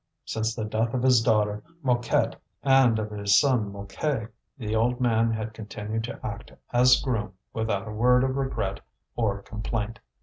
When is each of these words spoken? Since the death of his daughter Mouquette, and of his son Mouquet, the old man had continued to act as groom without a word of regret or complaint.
Since 0.25 0.55
the 0.55 0.65
death 0.65 0.95
of 0.95 1.03
his 1.03 1.21
daughter 1.21 1.61
Mouquette, 1.83 2.35
and 2.63 2.97
of 2.97 3.11
his 3.11 3.39
son 3.39 3.71
Mouquet, 3.71 4.29
the 4.57 4.75
old 4.75 4.99
man 4.99 5.29
had 5.29 5.53
continued 5.53 6.05
to 6.05 6.19
act 6.25 6.51
as 6.73 6.99
groom 7.03 7.33
without 7.53 7.87
a 7.87 7.91
word 7.91 8.23
of 8.23 8.35
regret 8.35 8.79
or 9.15 9.43
complaint. 9.43 9.99